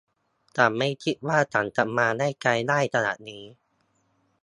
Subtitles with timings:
[0.57, 2.07] ฉันไม่คิดว่าฉันจะมา
[2.41, 3.43] ไกลได้ขนาดนี้